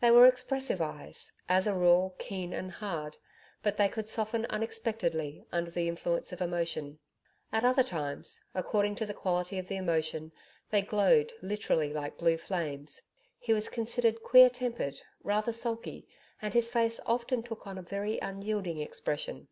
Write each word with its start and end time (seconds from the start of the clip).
They 0.00 0.10
were 0.10 0.26
expressive 0.26 0.80
eyes, 0.80 1.32
as 1.46 1.66
a 1.66 1.74
rule 1.74 2.16
keen 2.18 2.54
and 2.54 2.72
hard, 2.72 3.18
but 3.62 3.76
they 3.76 3.90
could 3.90 4.08
soften 4.08 4.46
unexpectedly 4.46 5.44
under 5.52 5.70
the 5.70 5.88
influence 5.88 6.32
of 6.32 6.40
emotion. 6.40 7.00
At 7.52 7.64
other 7.66 7.82
times, 7.82 8.46
according 8.54 8.94
to 8.94 9.04
the 9.04 9.12
quality 9.12 9.58
of 9.58 9.68
the 9.68 9.76
emotion, 9.76 10.32
they 10.70 10.80
glowed 10.80 11.34
literally 11.42 11.92
like 11.92 12.16
blue 12.16 12.38
flames. 12.38 13.02
He 13.38 13.52
was 13.52 13.68
considered 13.68 14.22
queer 14.22 14.48
tempered, 14.48 15.02
rather 15.22 15.52
sulky, 15.52 16.08
and 16.40 16.54
his 16.54 16.70
face 16.70 16.98
often 17.04 17.42
took 17.42 17.66
on 17.66 17.76
a 17.76 17.82
very 17.82 18.18
unyielding 18.20 18.78
expression. 18.80 19.48